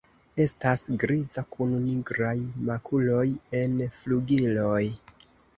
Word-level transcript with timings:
Estas 0.43 0.83
griza 1.03 1.43
kun 1.51 1.75
nigraj 1.83 2.33
makuloj 2.71 3.29
en 3.63 3.77
flugiloj. 3.99 4.83